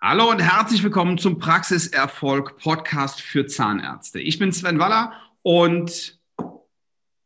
[0.00, 4.20] Hallo und herzlich willkommen zum Praxiserfolg Podcast für Zahnärzte.
[4.20, 6.20] Ich bin Sven Waller und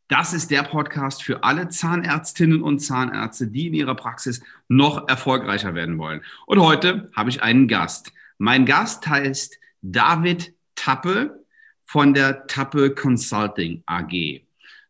[0.08, 5.74] das ist der Podcast für alle Zahnärztinnen und Zahnärzte, die in ihrer Praxis noch erfolgreicher
[5.74, 6.22] werden wollen.
[6.46, 8.10] Und heute habe ich einen Gast.
[8.38, 11.44] Mein Gast heißt David Tappe
[11.84, 14.40] von der Tappe Consulting AG.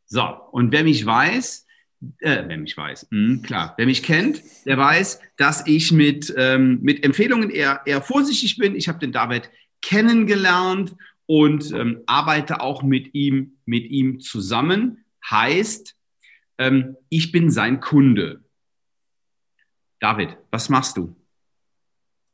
[0.07, 0.23] So,
[0.53, 1.67] und wer mich weiß,
[2.21, 6.79] äh, wer mich weiß, mh, klar, wer mich kennt, der weiß, dass ich mit, ähm,
[6.83, 8.75] mit Empfehlungen eher, eher vorsichtig bin.
[8.75, 9.51] Ich habe den David
[9.81, 10.95] kennengelernt
[11.27, 15.05] und ähm, arbeite auch mit ihm, mit ihm zusammen.
[15.31, 15.95] Heißt,
[16.59, 18.43] ähm, ich bin sein Kunde.
[20.01, 21.15] David, was machst du?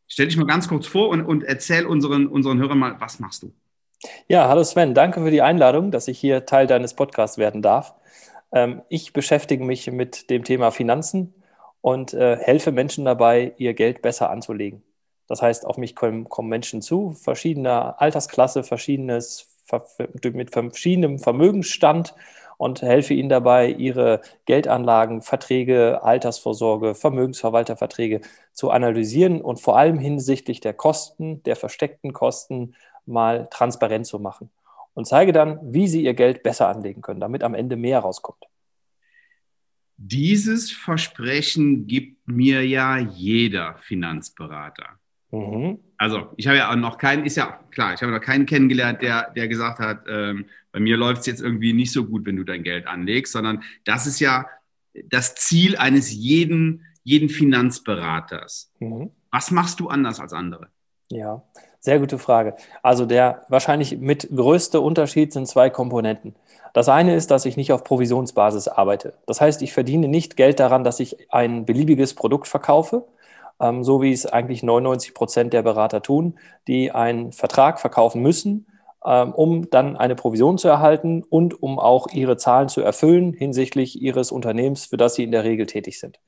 [0.07, 3.43] Stell dich mal ganz kurz vor und, und erzähl unseren, unseren Hörern mal, was machst
[3.43, 3.55] du?
[4.29, 7.95] Ja, hallo Sven, danke für die Einladung, dass ich hier Teil deines Podcasts werden darf.
[8.53, 11.35] Ähm, ich beschäftige mich mit dem Thema Finanzen
[11.81, 14.83] und äh, helfe Menschen dabei, ihr Geld besser anzulegen.
[15.27, 19.49] Das heißt, auf mich kommen, kommen Menschen zu, verschiedener Altersklasse, verschiedenes,
[20.33, 22.15] mit verschiedenem Vermögensstand
[22.57, 30.61] und helfe ihnen dabei, ihre Geldanlagen, Verträge, Altersvorsorge, Vermögensverwalterverträge zu analysieren und vor allem hinsichtlich
[30.61, 34.51] der Kosten, der versteckten Kosten mal transparent zu machen
[34.99, 38.43] und zeige dann, wie Sie Ihr Geld besser anlegen können, damit am Ende mehr rauskommt.
[39.97, 44.99] Dieses Versprechen gibt mir ja jeder Finanzberater.
[45.31, 45.79] Mhm.
[45.99, 49.01] Also ich habe ja auch noch keinen, ist ja klar, ich habe noch keinen kennengelernt,
[49.01, 52.35] der, der gesagt hat, ähm, bei mir läuft es jetzt irgendwie nicht so gut, wenn
[52.35, 54.47] du dein Geld anlegst, sondern das ist ja
[55.05, 58.73] das Ziel eines jeden, jeden Finanzberaters.
[58.81, 59.13] Mhm.
[59.31, 60.71] Was machst du anders als andere?
[61.13, 61.45] Ja,
[61.81, 62.57] sehr gute Frage.
[62.83, 66.35] Also der wahrscheinlich mit größte Unterschied sind zwei Komponenten.
[66.75, 69.15] Das eine ist, dass ich nicht auf Provisionsbasis arbeite.
[69.27, 73.07] Das heißt, ich verdiene nicht Geld daran, dass ich ein beliebiges Produkt verkaufe,
[73.61, 78.67] ähm, so wie es eigentlich 99 Prozent der Berater tun, die einen Vertrag verkaufen müssen,
[79.05, 84.01] ähm, um dann eine Provision zu erhalten und um auch ihre Zahlen zu erfüllen hinsichtlich
[84.01, 86.19] ihres Unternehmens, für das sie in der Regel tätig sind.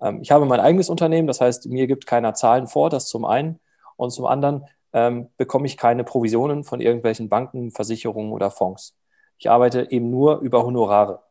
[0.00, 3.24] Ähm, ich habe mein eigenes Unternehmen, das heißt, mir gibt keiner Zahlen vor, das zum
[3.24, 3.58] einen.
[3.96, 8.94] Und zum anderen ähm, bekomme ich keine Provisionen von irgendwelchen Banken, Versicherungen oder Fonds.
[9.38, 11.22] Ich arbeite eben nur über Honorare.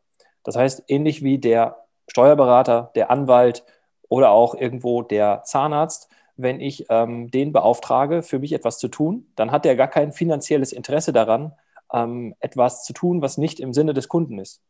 [0.43, 1.77] Das heißt, ähnlich wie der
[2.07, 3.63] Steuerberater, der Anwalt
[4.09, 9.27] oder auch irgendwo der Zahnarzt, wenn ich ähm, den beauftrage, für mich etwas zu tun,
[9.35, 11.53] dann hat er gar kein finanzielles Interesse daran,
[11.93, 14.61] ähm, etwas zu tun, was nicht im Sinne des Kunden ist.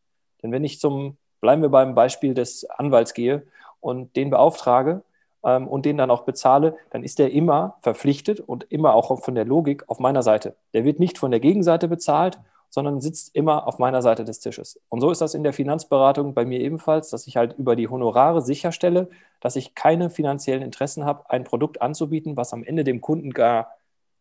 [0.43, 3.43] Denn wenn ich zum, bleiben wir beim Beispiel des Anwalts gehe
[3.79, 5.03] und den beauftrage,
[5.43, 9.35] ähm, und den dann auch bezahle, dann ist der immer verpflichtet und immer auch von
[9.35, 10.55] der Logik auf meiner Seite.
[10.73, 14.79] Der wird nicht von der Gegenseite bezahlt, sondern sitzt immer auf meiner Seite des Tisches.
[14.87, 17.89] Und so ist das in der Finanzberatung bei mir ebenfalls, dass ich halt über die
[17.89, 19.09] Honorare sicherstelle,
[19.41, 23.71] dass ich keine finanziellen Interessen habe, ein Produkt anzubieten, was am Ende dem Kunden gar,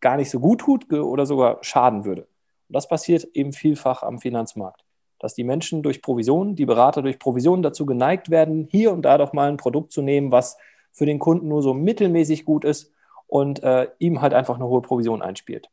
[0.00, 2.22] gar nicht so gut tut oder sogar schaden würde.
[2.68, 4.84] Und das passiert eben vielfach am Finanzmarkt
[5.20, 9.18] dass die Menschen durch Provisionen, die Berater durch Provisionen dazu geneigt werden, hier und da
[9.18, 10.56] doch mal ein Produkt zu nehmen, was
[10.92, 12.92] für den Kunden nur so mittelmäßig gut ist
[13.26, 15.68] und äh, ihm halt einfach eine hohe Provision einspielt.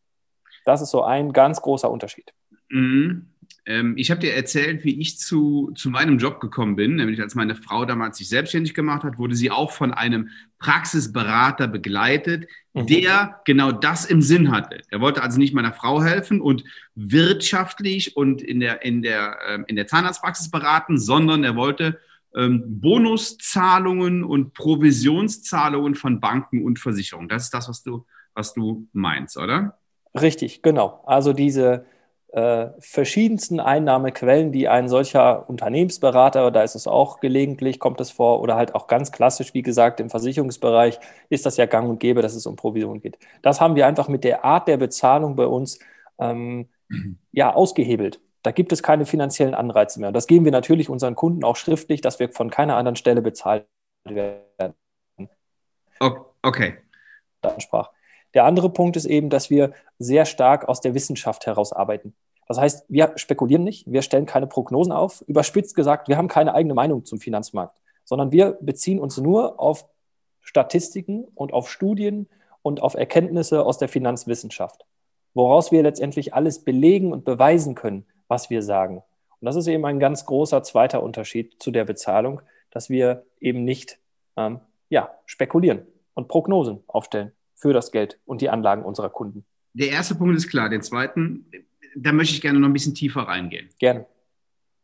[0.66, 2.34] Das ist so ein ganz großer Unterschied.
[2.70, 3.28] Mhm.
[3.66, 7.36] Ähm, ich habe dir erzählt, wie ich zu, zu meinem Job gekommen bin, nämlich als
[7.36, 10.30] meine Frau damals sich selbstständig gemacht hat, wurde sie auch von einem
[10.60, 12.88] Praxisberater begleitet, mhm.
[12.88, 14.82] der genau das im Sinn hatte.
[14.90, 16.64] Er wollte also nicht meiner Frau helfen und
[16.96, 22.00] wirtschaftlich und in der, in der, ähm, in der Zahnarztpraxis beraten, sondern er wollte
[22.34, 27.30] Bonuszahlungen und Provisionszahlungen von Banken und Versicherungen.
[27.30, 29.78] Das ist das, was du, was du meinst, oder?
[30.14, 31.04] Richtig, genau.
[31.06, 31.86] Also diese
[32.30, 38.42] äh, verschiedensten Einnahmequellen, die ein solcher Unternehmensberater, da ist es auch gelegentlich, kommt es vor,
[38.42, 41.00] oder halt auch ganz klassisch, wie gesagt, im Versicherungsbereich
[41.30, 43.18] ist das ja gang und gäbe, dass es um Provision geht.
[43.42, 45.80] Das haben wir einfach mit der Art der Bezahlung bei uns
[46.20, 47.18] ähm, mhm.
[47.32, 48.20] ja, ausgehebelt.
[48.44, 50.10] Da gibt es keine finanziellen Anreize mehr.
[50.10, 53.22] Und das geben wir natürlich unseren Kunden auch schriftlich, dass wir von keiner anderen Stelle
[53.22, 53.66] bezahlt
[54.06, 54.74] werden.
[56.00, 56.78] Okay.
[57.58, 57.92] Sprach.
[58.34, 62.14] Der andere Punkt ist eben, dass wir sehr stark aus der Wissenschaft heraus arbeiten.
[62.48, 65.22] Das heißt, wir spekulieren nicht, wir stellen keine Prognosen auf.
[65.28, 69.86] Überspitzt gesagt, wir haben keine eigene Meinung zum Finanzmarkt, sondern wir beziehen uns nur auf
[70.40, 72.30] Statistiken und auf Studien
[72.62, 74.86] und auf Erkenntnisse aus der Finanzwissenschaft,
[75.34, 79.04] woraus wir letztendlich alles belegen und beweisen können, was wir sagen.
[79.40, 82.42] Und das ist eben ein ganz großer zweiter Unterschied zu der Bezahlung,
[82.72, 84.00] dass wir eben nicht
[84.36, 84.60] ähm,
[84.90, 85.84] ja, spekulieren
[86.14, 89.46] und Prognosen aufstellen für das Geld und die Anlagen unserer Kunden.
[89.74, 90.70] Der erste Punkt ist klar.
[90.70, 91.46] Den zweiten,
[91.96, 93.70] da möchte ich gerne noch ein bisschen tiefer reingehen.
[93.80, 94.06] Gerne.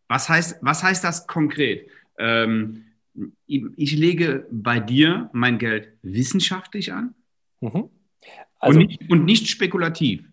[0.08, 1.90] Was heißt, was heißt das konkret?
[2.18, 2.86] Ähm,
[3.46, 7.16] ich lege bei dir mein Geld wissenschaftlich an.
[7.62, 7.90] Mhm.
[8.60, 10.24] Also, und, nicht, und nicht spekulativ.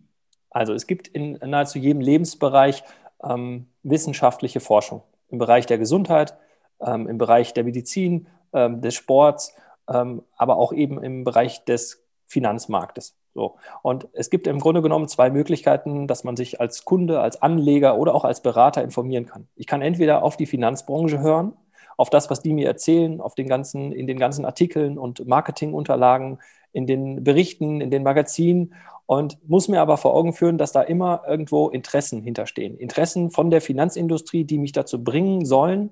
[0.50, 2.82] Also es gibt in nahezu jedem Lebensbereich
[3.24, 6.36] ähm, wissenschaftliche Forschung im Bereich der Gesundheit,
[6.80, 9.54] ähm, im Bereich der Medizin, ähm, des Sports,
[9.88, 13.16] ähm, aber auch eben im Bereich des Finanzmarktes.
[13.34, 13.56] So.
[13.82, 17.96] Und es gibt im Grunde genommen zwei Möglichkeiten, dass man sich als Kunde, als Anleger
[17.96, 19.48] oder auch als Berater informieren kann.
[19.54, 21.52] Ich kann entweder auf die Finanzbranche hören,
[21.96, 26.38] auf das, was die mir erzählen, auf den ganzen, in den ganzen Artikeln und Marketingunterlagen,
[26.72, 28.74] in den Berichten, in den Magazinen
[29.10, 32.78] und muss mir aber vor Augen führen, dass da immer irgendwo Interessen hinterstehen.
[32.78, 35.90] Interessen von der Finanzindustrie, die mich dazu bringen sollen,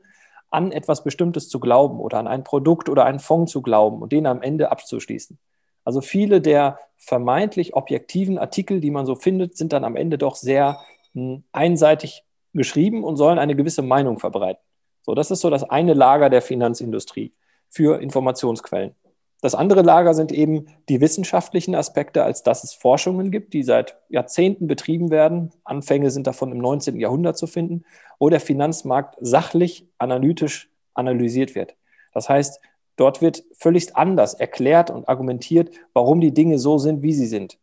[0.50, 4.12] an etwas Bestimmtes zu glauben oder an ein Produkt oder einen Fonds zu glauben und
[4.12, 5.36] den am Ende abzuschließen.
[5.82, 10.36] Also viele der vermeintlich objektiven Artikel, die man so findet, sind dann am Ende doch
[10.36, 10.78] sehr
[11.12, 12.22] hm, einseitig
[12.54, 14.62] geschrieben und sollen eine gewisse Meinung verbreiten.
[15.02, 17.32] So, das ist so das eine Lager der Finanzindustrie
[17.68, 18.94] für Informationsquellen.
[19.40, 23.96] Das andere Lager sind eben die wissenschaftlichen Aspekte, als dass es Forschungen gibt, die seit
[24.08, 25.50] Jahrzehnten betrieben werden.
[25.62, 26.98] Anfänge sind davon im 19.
[26.98, 27.84] Jahrhundert zu finden,
[28.18, 31.76] wo der Finanzmarkt sachlich, analytisch analysiert wird.
[32.12, 32.60] Das heißt,
[32.96, 37.58] dort wird völlig anders erklärt und argumentiert, warum die Dinge so sind, wie sie sind.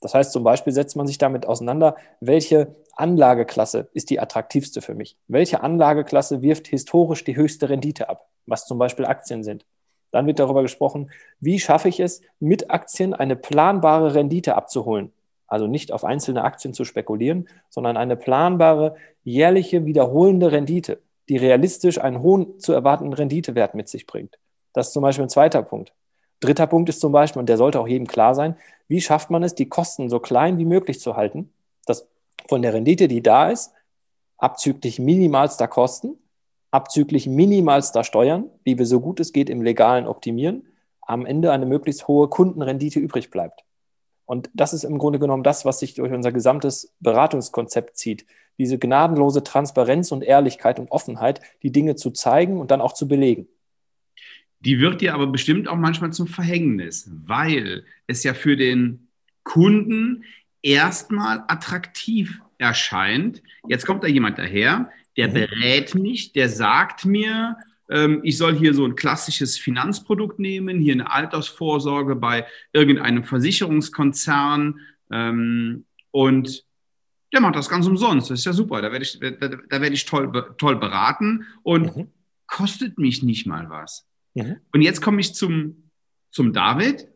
[0.00, 4.94] Das heißt, zum Beispiel setzt man sich damit auseinander, welche Anlageklasse ist die attraktivste für
[4.94, 5.16] mich?
[5.26, 8.28] Welche Anlageklasse wirft historisch die höchste Rendite ab?
[8.46, 9.66] Was zum Beispiel Aktien sind.
[10.10, 11.10] Dann wird darüber gesprochen,
[11.40, 15.12] wie schaffe ich es, mit Aktien eine planbare Rendite abzuholen.
[15.46, 22.00] Also nicht auf einzelne Aktien zu spekulieren, sondern eine planbare, jährliche, wiederholende Rendite, die realistisch
[22.00, 24.38] einen hohen zu erwartenden Renditewert mit sich bringt.
[24.72, 25.92] Das ist zum Beispiel ein zweiter Punkt.
[26.40, 28.56] Dritter Punkt ist zum Beispiel, und der sollte auch jedem klar sein,
[28.88, 31.50] wie schafft man es, die Kosten so klein wie möglich zu halten,
[31.86, 32.06] dass
[32.48, 33.72] von der Rendite, die da ist,
[34.36, 36.18] abzüglich minimalster Kosten,
[36.76, 40.66] abzüglich minimalster Steuern, die wir so gut es geht im Legalen optimieren,
[41.00, 43.64] am Ende eine möglichst hohe Kundenrendite übrig bleibt.
[44.26, 48.26] Und das ist im Grunde genommen das, was sich durch unser gesamtes Beratungskonzept zieht.
[48.58, 53.08] Diese gnadenlose Transparenz und Ehrlichkeit und Offenheit, die Dinge zu zeigen und dann auch zu
[53.08, 53.48] belegen.
[54.60, 59.08] Die wird dir aber bestimmt auch manchmal zum Verhängnis, weil es ja für den
[59.44, 60.24] Kunden
[60.60, 63.42] erstmal attraktiv erscheint.
[63.68, 65.32] Jetzt kommt da jemand daher, der mhm.
[65.32, 67.56] berät mich, der sagt mir,
[67.88, 74.80] ähm, ich soll hier so ein klassisches Finanzprodukt nehmen, hier eine Altersvorsorge bei irgendeinem Versicherungskonzern
[75.10, 76.64] ähm, und
[77.32, 78.30] der macht das ganz umsonst.
[78.30, 78.80] Das ist ja super.
[78.80, 82.08] Da werde ich, da, da werde ich toll, toll beraten und mhm.
[82.46, 84.06] kostet mich nicht mal was.
[84.34, 84.56] Mhm.
[84.72, 85.90] Und jetzt komme ich zum,
[86.30, 87.08] zum David.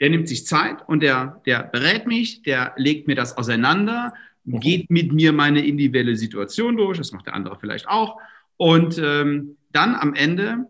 [0.00, 4.12] Der nimmt sich Zeit und der, der berät mich, der legt mir das auseinander
[4.46, 4.60] Mhm.
[4.60, 8.18] geht mit mir meine individuelle Situation durch, das macht der andere vielleicht auch.
[8.56, 10.66] Und ähm, dann am Ende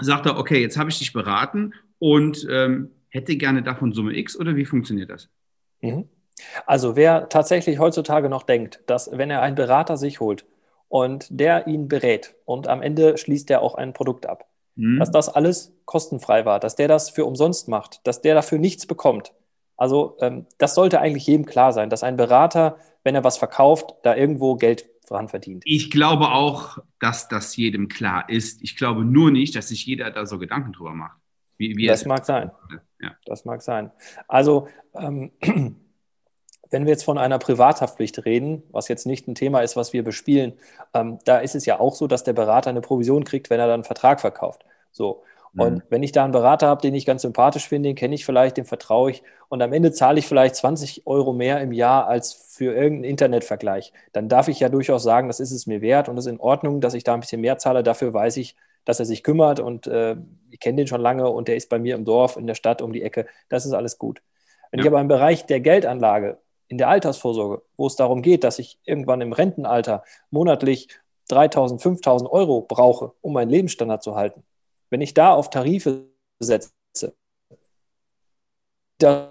[0.00, 4.38] sagt er, okay, jetzt habe ich dich beraten und ähm, hätte gerne davon Summe X
[4.38, 5.28] oder wie funktioniert das?
[5.80, 6.08] Mhm.
[6.66, 10.46] Also wer tatsächlich heutzutage noch denkt, dass wenn er einen Berater sich holt
[10.88, 14.98] und der ihn berät und am Ende schließt er auch ein Produkt ab, mhm.
[14.98, 18.86] dass das alles kostenfrei war, dass der das für umsonst macht, dass der dafür nichts
[18.86, 19.32] bekommt,
[19.76, 23.94] also ähm, das sollte eigentlich jedem klar sein, dass ein Berater, wenn er was verkauft,
[24.02, 25.62] da irgendwo Geld dran verdient.
[25.66, 28.62] Ich glaube auch, dass das jedem klar ist.
[28.62, 31.18] Ich glaube nur nicht, dass sich jeder da so Gedanken drüber macht.
[31.56, 32.50] Wie, wie das mag sein.
[33.00, 33.12] Ja.
[33.26, 33.90] Das mag sein.
[34.28, 35.32] Also ähm,
[36.70, 40.02] wenn wir jetzt von einer Privathaftpflicht reden, was jetzt nicht ein Thema ist, was wir
[40.02, 40.54] bespielen,
[40.94, 43.66] ähm, da ist es ja auch so, dass der Berater eine Provision kriegt, wenn er
[43.66, 44.64] dann einen Vertrag verkauft.
[44.94, 45.22] So.
[45.56, 45.82] Und mhm.
[45.88, 48.56] wenn ich da einen Berater habe, den ich ganz sympathisch finde, den kenne ich vielleicht,
[48.56, 52.32] dem vertraue ich und am Ende zahle ich vielleicht 20 Euro mehr im Jahr als
[52.32, 56.18] für irgendeinen Internetvergleich, dann darf ich ja durchaus sagen, das ist es mir wert und
[56.18, 57.84] es ist in Ordnung, dass ich da ein bisschen mehr zahle.
[57.84, 60.16] Dafür weiß ich, dass er sich kümmert und äh,
[60.50, 62.82] ich kenne den schon lange und der ist bei mir im Dorf, in der Stadt
[62.82, 63.26] um die Ecke.
[63.48, 64.22] Das ist alles gut.
[64.70, 64.84] Wenn ja.
[64.84, 68.80] ich aber im Bereich der Geldanlage, in der Altersvorsorge, wo es darum geht, dass ich
[68.84, 70.88] irgendwann im Rentenalter monatlich
[71.28, 74.42] 3000, 5000 Euro brauche, um meinen Lebensstandard zu halten,
[74.94, 76.06] wenn ich da auf Tarife
[76.38, 77.16] setze,
[78.98, 79.30] das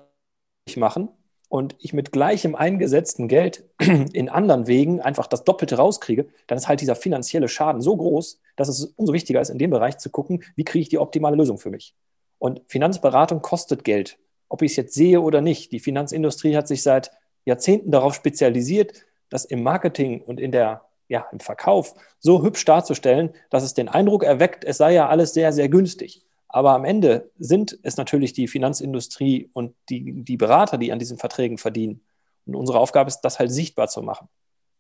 [0.68, 1.08] ich machen
[1.48, 6.68] und ich mit gleichem eingesetzten Geld in anderen Wegen einfach das Doppelte rauskriege, dann ist
[6.68, 10.10] halt dieser finanzielle Schaden so groß, dass es umso wichtiger ist, in dem Bereich zu
[10.10, 11.96] gucken, wie kriege ich die optimale Lösung für mich.
[12.40, 15.72] Und Finanzberatung kostet Geld, ob ich es jetzt sehe oder nicht.
[15.72, 17.10] Die Finanzindustrie hat sich seit
[17.46, 23.34] Jahrzehnten darauf spezialisiert, dass im Marketing und in der ja, im Verkauf so hübsch darzustellen,
[23.50, 26.26] dass es den Eindruck erweckt, es sei ja alles sehr, sehr günstig.
[26.48, 31.18] Aber am Ende sind es natürlich die Finanzindustrie und die, die Berater, die an diesen
[31.18, 32.06] Verträgen verdienen.
[32.46, 34.30] Und unsere Aufgabe ist, das halt sichtbar zu machen.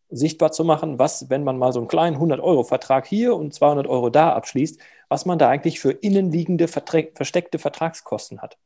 [0.09, 4.11] Sichtbar zu machen, was, wenn man mal so einen kleinen 100-Euro-Vertrag hier und 200 Euro
[4.11, 8.59] da abschließt, was man da eigentlich für innenliegende versteckte Vertragskosten hat.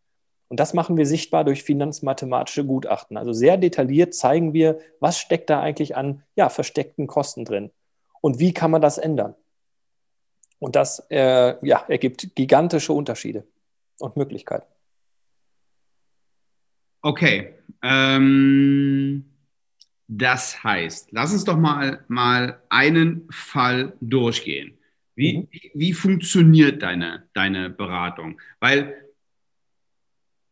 [0.49, 3.17] Und das machen wir sichtbar durch finanzmathematische Gutachten.
[3.17, 7.71] Also sehr detailliert zeigen wir, was steckt da eigentlich an ja, versteckten Kosten drin
[8.21, 9.35] und wie kann man das ändern.
[10.59, 13.45] Und das äh, ja, ergibt gigantische Unterschiede
[13.99, 14.67] und Möglichkeiten.
[17.01, 17.53] Okay.
[17.83, 19.25] Ähm,
[20.07, 24.77] das heißt, lass uns doch mal, mal einen Fall durchgehen.
[25.15, 25.47] Wie, mhm.
[25.51, 28.39] wie, wie funktioniert deine, deine Beratung?
[28.59, 29.06] Weil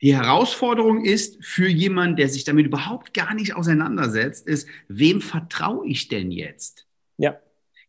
[0.01, 5.87] die Herausforderung ist für jemanden, der sich damit überhaupt gar nicht auseinandersetzt, ist, wem vertraue
[5.87, 6.85] ich denn jetzt?
[7.17, 7.39] Ja,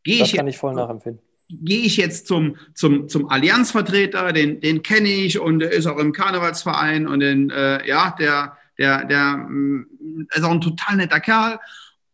[0.07, 1.21] Geh das ich kann ich voll nachempfinden.
[1.49, 5.99] Gehe ich jetzt zum, zum, zum Allianzvertreter, den, den kenne ich und der ist auch
[5.99, 11.21] im Karnevalsverein und den, äh, ja, der, der, der mm, ist auch ein total netter
[11.21, 11.59] Kerl.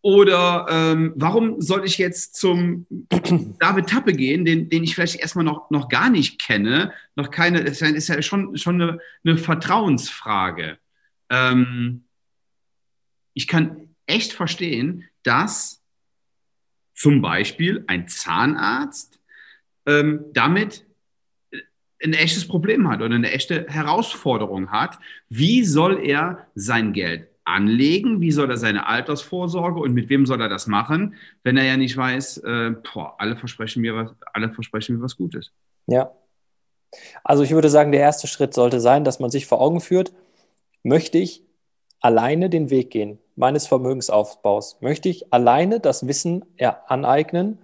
[0.02, 2.86] Oder ähm, warum soll ich jetzt zum
[3.60, 6.92] David Tappe gehen, den, den ich vielleicht erstmal noch, noch gar nicht kenne?
[7.14, 10.78] Noch keine, das ist ja schon, schon eine, eine Vertrauensfrage.
[11.30, 12.04] Ähm,
[13.32, 15.80] ich kann echt verstehen, dass
[16.94, 19.20] zum Beispiel ein Zahnarzt
[19.86, 20.84] ähm, damit
[22.02, 24.98] ein echtes Problem hat oder eine echte Herausforderung hat.
[25.28, 28.20] Wie soll er sein Geld anlegen?
[28.20, 31.76] Wie soll er seine Altersvorsorge und mit wem soll er das machen, wenn er ja
[31.76, 35.52] nicht weiß, äh, boah, alle versprechen mir was, alle versprechen mir was Gutes.
[35.86, 36.12] Ja.
[37.24, 40.12] Also ich würde sagen, der erste Schritt sollte sein, dass man sich vor Augen führt,
[40.82, 41.42] möchte ich
[42.00, 44.78] alleine den Weg gehen meines Vermögensaufbaus?
[44.80, 46.44] Möchte ich alleine das Wissen
[46.86, 47.58] aneignen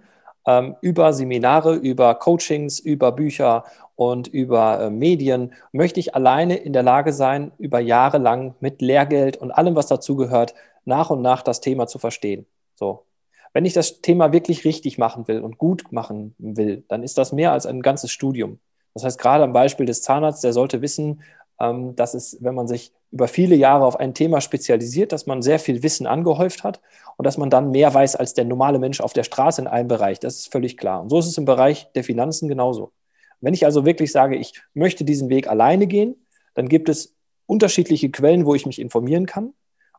[0.47, 3.65] ähm, über Seminare, über Coachings, über Bücher
[3.99, 5.53] und über äh, Medien?
[5.73, 9.87] Möchte ich alleine in der Lage sein, über Jahre lang mit Lehrgeld und allem, was
[9.87, 10.53] dazugehört,
[10.85, 12.45] nach und nach das Thema zu verstehen?
[12.75, 13.03] So.
[13.51, 17.33] Wenn ich das Thema wirklich richtig machen will und gut machen will, dann ist das
[17.33, 18.59] mehr als ein ganzes Studium.
[18.93, 21.21] Das heißt, gerade am Beispiel des Zahnarztes, der sollte wissen,
[21.59, 25.41] ähm, dass es, wenn man sich über viele Jahre auf ein Thema spezialisiert, dass man
[25.41, 26.79] sehr viel Wissen angehäuft hat
[27.17, 29.89] und dass man dann mehr weiß als der normale Mensch auf der Straße in einem
[29.89, 30.21] Bereich.
[30.21, 31.01] Das ist völlig klar.
[31.01, 32.93] Und so ist es im Bereich der Finanzen genauso.
[33.41, 36.15] Wenn ich also wirklich sage, ich möchte diesen Weg alleine gehen,
[36.53, 37.15] dann gibt es
[37.45, 39.53] unterschiedliche Quellen, wo ich mich informieren kann.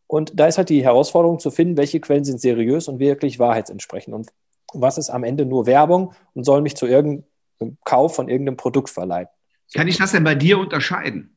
[0.06, 4.14] Und da ist halt die Herausforderung zu finden, welche Quellen sind seriös und wirklich wahrheitsentsprechend
[4.14, 4.30] und
[4.72, 8.90] was ist am Ende nur Werbung und soll mich zu irgendeinem Kauf von irgendeinem Produkt
[8.90, 9.32] verleiten.
[9.74, 11.36] Kann ich das denn bei dir unterscheiden?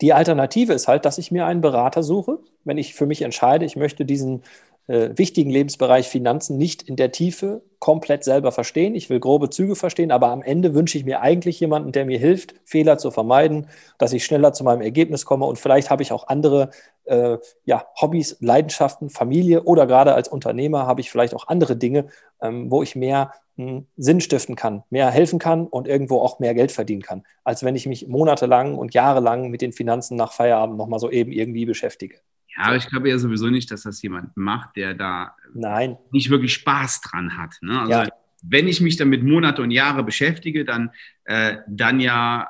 [0.00, 3.64] Die Alternative ist halt, dass ich mir einen Berater suche, wenn ich für mich entscheide,
[3.64, 4.42] ich möchte diesen
[4.86, 8.94] äh, wichtigen Lebensbereich Finanzen nicht in der Tiefe komplett selber verstehen.
[8.94, 12.18] Ich will grobe Züge verstehen, aber am Ende wünsche ich mir eigentlich jemanden, der mir
[12.18, 16.12] hilft, Fehler zu vermeiden, dass ich schneller zu meinem Ergebnis komme und vielleicht habe ich
[16.12, 16.70] auch andere
[17.04, 22.06] äh, ja, Hobbys, Leidenschaften, Familie oder gerade als Unternehmer habe ich vielleicht auch andere Dinge,
[22.40, 26.54] ähm, wo ich mehr hm, Sinn stiften kann, mehr helfen kann und irgendwo auch mehr
[26.54, 30.76] Geld verdienen kann, als wenn ich mich monatelang und jahrelang mit den Finanzen nach Feierabend
[30.76, 32.16] nochmal so eben irgendwie beschäftige.
[32.56, 35.96] Ja, aber ich glaube ja sowieso nicht, dass das jemand macht, der da Nein.
[36.12, 37.56] nicht wirklich Spaß dran hat.
[37.62, 37.80] Ne?
[37.80, 38.08] Also ja.
[38.42, 40.90] wenn ich mich damit Monate und Jahre beschäftige, dann,
[41.24, 42.48] äh, dann ja,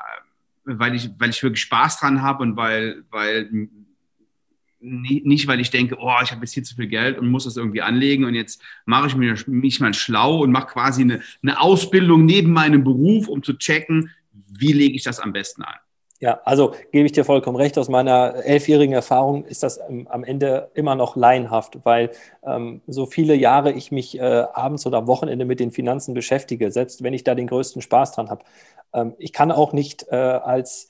[0.64, 3.48] weil ich, weil ich wirklich Spaß dran habe und weil, weil
[4.80, 7.56] nicht, weil ich denke, oh, ich habe jetzt hier zu viel Geld und muss das
[7.56, 12.26] irgendwie anlegen und jetzt mache ich mich mal schlau und mache quasi eine, eine Ausbildung
[12.26, 15.76] neben meinem Beruf, um zu checken, wie lege ich das am besten an.
[16.20, 17.76] Ja, also gebe ich dir vollkommen recht.
[17.76, 22.10] Aus meiner elfjährigen Erfahrung ist das ähm, am Ende immer noch laienhaft, weil
[22.44, 26.70] ähm, so viele Jahre ich mich äh, abends oder am Wochenende mit den Finanzen beschäftige,
[26.70, 28.44] selbst wenn ich da den größten Spaß dran habe.
[28.94, 30.88] Ähm, ich kann auch nicht äh, als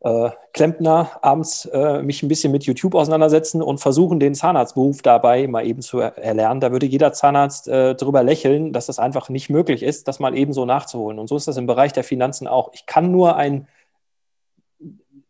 [0.00, 5.48] äh, Klempner abends äh, mich ein bisschen mit YouTube auseinandersetzen und versuchen, den Zahnarztberuf dabei
[5.48, 6.60] mal eben zu erlernen.
[6.60, 10.36] Da würde jeder Zahnarzt äh, drüber lächeln, dass das einfach nicht möglich ist, das mal
[10.36, 11.18] eben so nachzuholen.
[11.18, 12.70] Und so ist das im Bereich der Finanzen auch.
[12.74, 13.66] Ich kann nur ein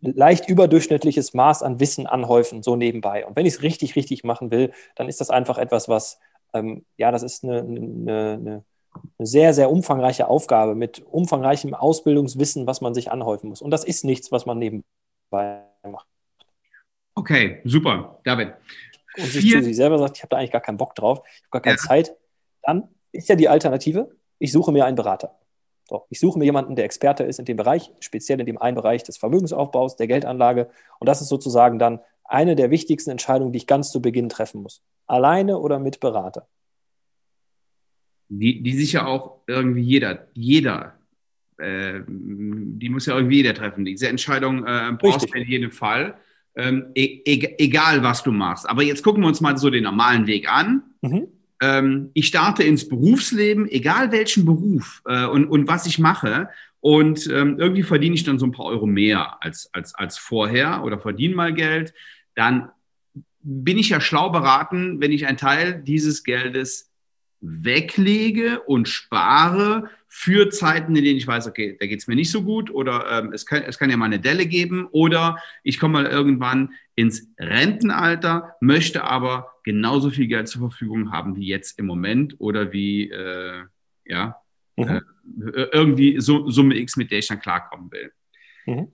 [0.01, 3.27] leicht überdurchschnittliches Maß an Wissen anhäufen, so nebenbei.
[3.27, 6.19] Und wenn ich es richtig, richtig machen will, dann ist das einfach etwas, was,
[6.53, 8.65] ähm, ja, das ist eine, eine, eine,
[9.19, 13.63] sehr, sehr umfangreiche Aufgabe mit umfangreichem Ausbildungswissen, was man sich anhäufen muss.
[13.63, 16.09] Und das ist nichts, was man nebenbei macht.
[17.15, 18.55] Okay, super, David.
[19.17, 21.43] Und sich zu sich selber sagt, ich habe da eigentlich gar keinen Bock drauf, ich
[21.43, 21.83] habe gar keine ja.
[21.83, 22.17] Zeit,
[22.63, 25.38] dann ist ja die Alternative, ich suche mir einen Berater.
[25.89, 28.75] So, ich suche mir jemanden, der Experte ist in dem Bereich, speziell in dem einen
[28.75, 30.69] Bereich des Vermögensaufbaus, der Geldanlage.
[30.99, 34.63] Und das ist sozusagen dann eine der wichtigsten Entscheidungen, die ich ganz zu Beginn treffen
[34.63, 34.83] muss.
[35.07, 36.47] Alleine oder mit Berater.
[38.29, 40.93] Die, die sich ja auch irgendwie jeder, jeder,
[41.57, 43.87] äh, die muss ja irgendwie jeder treffen.
[43.87, 46.19] Diese Entscheidung äh, brauchst du in jedem Fall.
[46.55, 48.69] Ähm, e egal, was du machst.
[48.69, 50.83] Aber jetzt gucken wir uns mal so den normalen Weg an.
[51.01, 51.29] Mhm
[51.61, 56.49] ähm, ich starte ins Berufsleben, egal welchen Beruf äh, und, und was ich mache.
[56.81, 60.85] und ähm, irgendwie verdiene ich dann so ein paar Euro mehr als, als, als vorher
[60.85, 61.93] oder verdiene mal Geld,
[62.35, 62.71] dann
[63.41, 66.88] bin ich ja schlau beraten, wenn ich einen Teil dieses Geldes
[67.41, 72.31] weglege und spare für Zeiten, in denen ich weiß, okay, da geht es mir nicht
[72.31, 75.79] so gut oder ähm, es, kann, es kann ja mal eine Delle geben oder ich
[75.79, 81.79] komme mal irgendwann ins Rentenalter, möchte aber genauso viel Geld zur Verfügung haben wie jetzt
[81.79, 83.65] im Moment oder wie, äh,
[84.07, 84.37] ja,
[84.77, 85.03] mhm.
[85.55, 88.13] äh, irgendwie so, Summe X, mit der ich dann klarkommen will.
[88.67, 88.89] Mhm.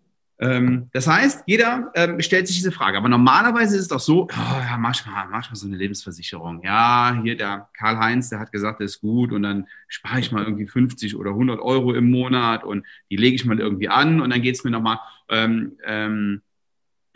[0.45, 2.99] Ähm, das heißt, jeder ähm, stellt sich diese Frage.
[2.99, 6.63] Aber normalerweise ist es doch so, oh, ja, mach mal, mach mal so eine Lebensversicherung.
[6.63, 10.45] Ja, hier der Karl-Heinz, der hat gesagt, das ist gut und dann spare ich mal
[10.45, 14.31] irgendwie 50 oder 100 Euro im Monat und die lege ich mal irgendwie an und
[14.31, 14.99] dann geht es mir nochmal,
[15.31, 16.43] ähm, ähm,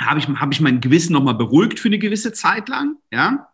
[0.01, 3.49] habe ich, hab ich mein Gewissen nochmal beruhigt für eine gewisse Zeit lang, ja.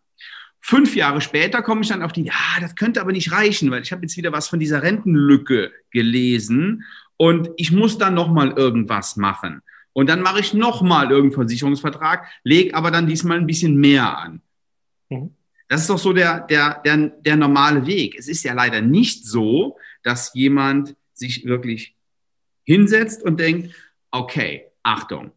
[0.60, 3.82] Fünf Jahre später komme ich dann auf die, ja, das könnte aber nicht reichen, weil
[3.82, 6.84] ich habe jetzt wieder was von dieser Rentenlücke gelesen
[7.16, 9.62] und ich muss dann nochmal irgendwas machen.
[9.92, 14.42] Und dann mache ich nochmal irgendeinen Versicherungsvertrag, lege aber dann diesmal ein bisschen mehr an.
[15.08, 15.30] Mhm.
[15.68, 18.16] Das ist doch so der, der, der, der normale Weg.
[18.18, 21.96] Es ist ja leider nicht so, dass jemand sich wirklich
[22.64, 23.74] hinsetzt und denkt,
[24.10, 25.32] okay, Achtung,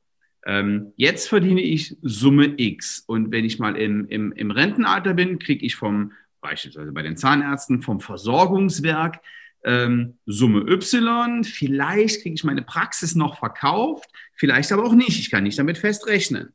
[0.45, 3.03] ähm, jetzt verdiene ich Summe X.
[3.05, 7.17] Und wenn ich mal im, im, im Rentenalter bin, kriege ich vom, beispielsweise bei den
[7.17, 9.19] Zahnärzten, vom Versorgungswerk
[9.67, 11.43] ähm, Summe Y.
[11.43, 15.19] Vielleicht kriege ich meine Praxis noch verkauft, vielleicht aber auch nicht.
[15.19, 16.53] Ich kann nicht damit fest rechnen.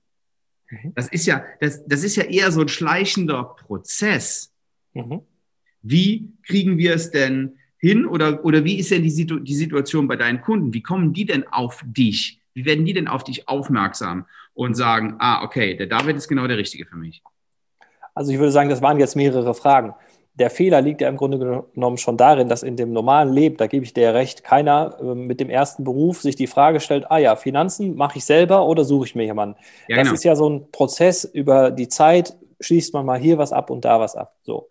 [0.71, 0.93] Mhm.
[0.95, 4.53] Das ist ja, das, das ist ja eher so ein schleichender Prozess.
[4.95, 5.21] Mhm.
[5.83, 10.09] Wie kriegen wir es denn hin oder, oder wie ist denn die, Situ die Situation
[10.09, 10.73] bei deinen Kunden?
[10.73, 12.41] Wie kommen die denn auf dich?
[12.55, 16.47] Wie werden die denn auf dich aufmerksam und sagen, ah, okay, der David ist genau
[16.47, 17.23] der Richtige für mich?
[18.15, 19.95] Also ich würde sagen, das waren jetzt mehrere Fragen.
[20.35, 21.39] Der Fehler liegt ja im Grunde
[21.75, 25.15] genommen schon darin, dass in dem normalen Leben, da gebe ich dir recht, keiner äh,
[25.15, 28.85] mit dem ersten Beruf sich die Frage stellt, ah ja, Finanzen mache ich selber oder
[28.85, 29.57] suche ich mir jemanden?
[29.89, 30.15] Ja, das genau.
[30.15, 33.85] ist ja so ein Prozess über die Zeit, schließt man mal hier was ab und
[33.85, 34.35] da was ab.
[34.43, 34.71] So.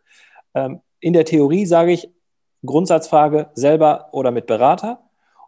[0.56, 2.10] Ähm, in der Theorie sage ich,
[2.66, 5.00] Grundsatzfrage selber oder mit Berater.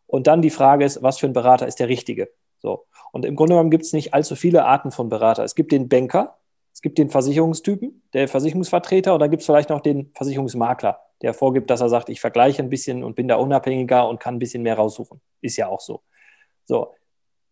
[0.07, 2.29] Und dann die Frage ist, was für ein Berater ist der richtige?
[2.59, 2.85] So.
[3.11, 5.43] Und im Grunde genommen gibt es nicht allzu viele Arten von Berater.
[5.43, 6.37] Es gibt den Banker,
[6.73, 11.33] es gibt den Versicherungstypen, der Versicherungsvertreter, und dann gibt es vielleicht noch den Versicherungsmakler, der
[11.33, 14.39] vorgibt, dass er sagt, ich vergleiche ein bisschen und bin da unabhängiger und kann ein
[14.39, 15.21] bisschen mehr raussuchen.
[15.41, 16.01] Ist ja auch so.
[16.65, 16.93] So.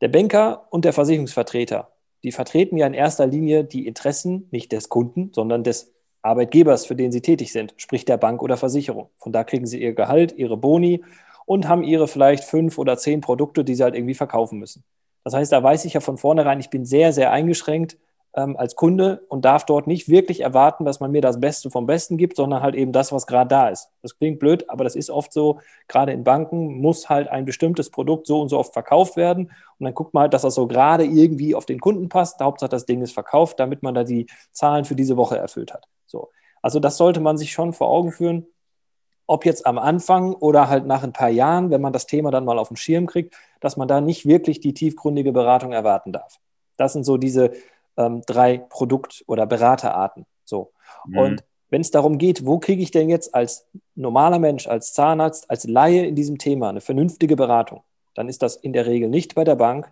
[0.01, 1.91] Der Banker und der Versicherungsvertreter,
[2.23, 6.95] die vertreten ja in erster Linie die Interessen nicht des Kunden, sondern des Arbeitgebers, für
[6.95, 9.09] den sie tätig sind, sprich der Bank oder Versicherung.
[9.17, 11.03] Von da kriegen sie ihr Gehalt, ihre Boni
[11.45, 14.83] und haben ihre vielleicht fünf oder zehn Produkte, die sie halt irgendwie verkaufen müssen.
[15.23, 17.97] Das heißt, da weiß ich ja von vornherein, ich bin sehr, sehr eingeschränkt
[18.33, 21.85] ähm, als Kunde und darf dort nicht wirklich erwarten, dass man mir das Beste vom
[21.85, 23.89] Besten gibt, sondern halt eben das, was gerade da ist.
[24.01, 25.59] Das klingt blöd, aber das ist oft so.
[25.87, 29.51] Gerade in Banken muss halt ein bestimmtes Produkt so und so oft verkauft werden.
[29.79, 32.39] Und dann guckt man halt, dass das so gerade irgendwie auf den Kunden passt.
[32.39, 35.87] Hauptsache, das Ding ist verkauft, damit man da die Zahlen für diese Woche erfüllt hat.
[36.05, 36.29] So.
[36.61, 38.47] Also das sollte man sich schon vor Augen führen
[39.31, 42.43] ob jetzt am Anfang oder halt nach ein paar Jahren, wenn man das Thema dann
[42.43, 46.39] mal auf den Schirm kriegt, dass man da nicht wirklich die tiefgründige Beratung erwarten darf.
[46.75, 47.51] Das sind so diese
[47.97, 50.25] ähm, drei Produkt- oder Beraterarten.
[50.45, 50.71] So.
[51.05, 51.17] Mhm.
[51.17, 55.49] Und wenn es darum geht, wo kriege ich denn jetzt als normaler Mensch, als Zahnarzt,
[55.49, 59.35] als Laie in diesem Thema eine vernünftige Beratung, dann ist das in der Regel nicht
[59.35, 59.91] bei der Bank,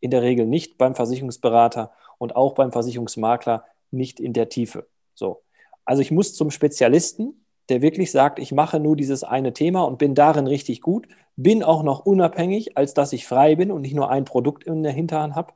[0.00, 4.86] in der Regel nicht beim Versicherungsberater und auch beim Versicherungsmakler nicht in der Tiefe.
[5.14, 5.42] So.
[5.84, 9.98] Also ich muss zum Spezialisten, der wirklich sagt, ich mache nur dieses eine Thema und
[9.98, 13.94] bin darin richtig gut, bin auch noch unabhängig, als dass ich frei bin und nicht
[13.94, 15.52] nur ein Produkt in der Hinterhand habe.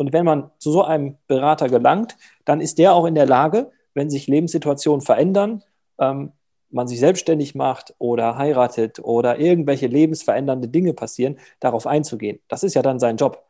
[0.00, 3.70] Und wenn man zu so einem Berater gelangt, dann ist der auch in der Lage,
[3.92, 5.62] wenn sich Lebenssituationen verändern,
[5.98, 6.32] ähm,
[6.70, 12.40] man sich selbstständig macht oder heiratet oder irgendwelche lebensverändernde Dinge passieren, darauf einzugehen.
[12.48, 13.44] Das ist ja dann sein Job.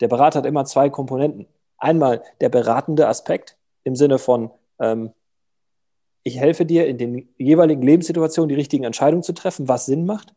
[0.00, 1.46] Der Berater hat immer zwei Komponenten.
[1.78, 5.12] Einmal der beratende Aspekt im Sinne von, ähm,
[6.24, 10.34] ich helfe dir in den jeweiligen Lebenssituationen die richtigen Entscheidungen zu treffen, was Sinn macht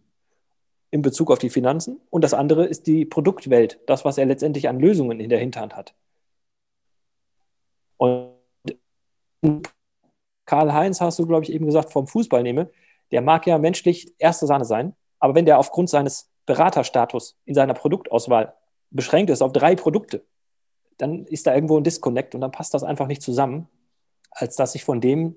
[0.92, 2.00] in Bezug auf die Finanzen.
[2.10, 5.76] Und das andere ist die Produktwelt, das, was er letztendlich an Lösungen in der Hinterhand
[5.76, 5.94] hat.
[7.98, 8.32] Und
[10.46, 12.70] Karl-Heinz, hast du, glaube ich, eben gesagt, vom Fußball nehme,
[13.12, 17.74] der mag ja menschlich erste Sahne sein, aber wenn der aufgrund seines Beraterstatus in seiner
[17.74, 18.54] Produktauswahl
[18.92, 20.26] beschränkt ist auf drei Produkte,
[20.98, 23.68] dann ist da irgendwo ein Disconnect und dann passt das einfach nicht zusammen,
[24.32, 25.36] als dass ich von dem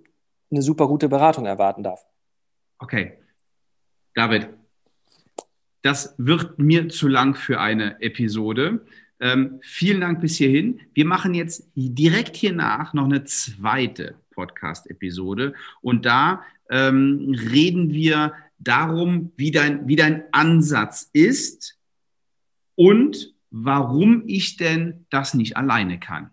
[0.50, 2.06] eine super gute Beratung erwarten darf.
[2.78, 3.18] Okay.
[4.14, 4.48] David,
[5.88, 8.85] das wird mir zu lang für eine Episode.
[9.20, 10.81] Ähm, vielen Dank bis hierhin.
[10.92, 19.33] Wir machen jetzt direkt hiernach noch eine zweite Podcast-Episode und da ähm, reden wir darum,
[19.38, 21.79] wie dein, wie dein Ansatz ist
[22.74, 26.29] und warum ich denn das nicht alleine kann.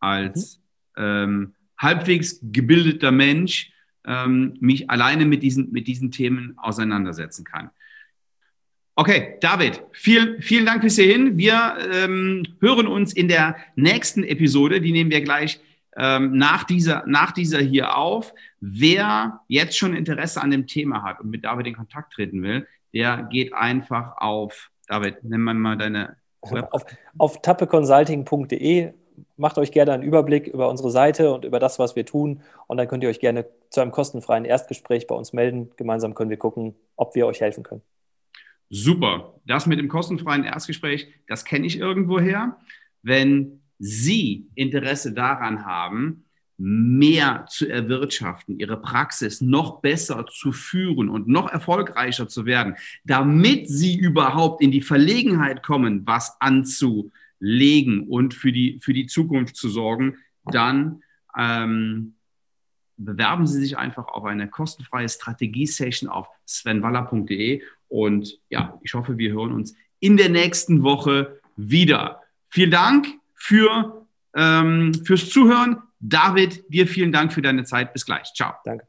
[0.00, 0.60] Als
[0.98, 3.72] ähm, halbwegs gebildeter Mensch
[4.04, 7.70] ähm, mich alleine mit diesen, mit diesen Themen auseinandersetzen kann.
[9.00, 11.38] Okay, David, vielen, vielen Dank bis hierhin.
[11.38, 15.60] Wir ähm, hören uns in der nächsten Episode, die nehmen wir gleich
[15.96, 18.34] ähm, nach, dieser, nach dieser hier auf.
[18.60, 22.66] Wer jetzt schon Interesse an dem Thema hat und mit David in Kontakt treten will,
[22.92, 26.84] der geht einfach auf, David, nimm mal deine auf,
[27.18, 28.94] auf tappeconsulting.de
[29.36, 32.42] macht euch gerne einen Überblick über unsere Seite und über das, was wir tun.
[32.66, 35.70] Und dann könnt ihr euch gerne zu einem kostenfreien Erstgespräch bei uns melden.
[35.76, 37.82] Gemeinsam können wir gucken, ob wir euch helfen können.
[38.70, 39.40] Super.
[39.46, 42.58] Das mit dem kostenfreien Erstgespräch, das kenne ich irgendwoher.
[43.02, 46.24] Wenn Sie Interesse daran haben,
[46.58, 53.68] mehr zu erwirtschaften, Ihre Praxis noch besser zu führen und noch erfolgreicher zu werden, damit
[53.68, 59.68] Sie überhaupt in die Verlegenheit kommen, was anzulegen und für die, für die Zukunft zu
[59.68, 61.02] sorgen, dann
[61.36, 62.16] ähm,
[62.96, 69.32] bewerben Sie sich einfach auf eine kostenfreie Strategie-Session auf svenwaller.de und ja, ich hoffe, wir
[69.32, 72.22] hören uns in der nächsten Woche wieder.
[72.48, 75.82] Vielen Dank für, ähm, fürs Zuhören.
[76.00, 77.92] David, dir vielen Dank für deine Zeit.
[77.92, 78.32] Bis gleich.
[78.34, 78.54] Ciao.
[78.64, 78.86] Danke.